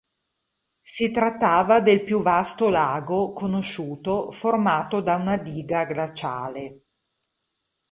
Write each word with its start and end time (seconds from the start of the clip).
Si 0.81 1.11
trattava 1.11 1.79
del 1.79 2.03
più 2.03 2.23
vasto 2.23 2.69
lago 2.69 3.33
conosciuto 3.33 4.31
formato 4.31 4.99
da 4.99 5.13
una 5.13 5.37
diga 5.37 5.85
glaciale. 5.85 6.85